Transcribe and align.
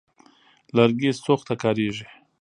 لرګي 0.75 1.11
سوخت 1.23 1.45
ته 1.47 1.55
کارېږي. 1.63 2.05